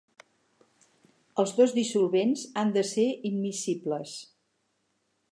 [1.43, 4.15] Els dos dissolvents han de ser immiscibles.